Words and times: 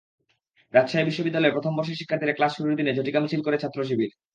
রাজশাহী 0.73 1.05
বিশ্ববিদ্যালয়ে 1.05 1.55
প্রথম 1.55 1.71
বর্ষের 1.77 1.99
শিক্ষার্থীদের 1.99 2.37
ক্লাস 2.37 2.51
শুরুর 2.55 2.77
দিনে 2.79 2.95
ঝটিকা 2.97 3.19
মিছিল 3.21 3.41
করেছে 3.43 3.63
ছাত্রশিবির। 3.63 4.11